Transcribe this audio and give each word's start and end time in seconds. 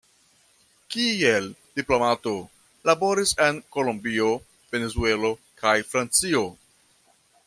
Kiel 0.93 1.49
diplomato, 1.79 2.33
laboris 2.91 3.35
en 3.47 3.61
Kolombio, 3.77 4.33
Venezuelo 4.73 5.33
kaj 5.63 5.79
Francio. 5.93 6.43